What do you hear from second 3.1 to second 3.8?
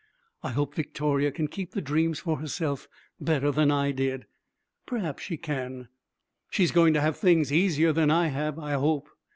better than